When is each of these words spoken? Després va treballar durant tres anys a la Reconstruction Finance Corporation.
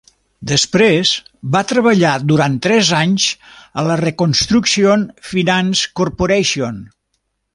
Després 0.51 1.09
va 1.55 1.61
treballar 1.71 2.13
durant 2.31 2.55
tres 2.67 2.89
anys 3.01 3.27
a 3.81 3.85
la 3.89 3.99
Reconstruction 4.03 5.05
Finance 5.35 5.95
Corporation. 6.01 6.81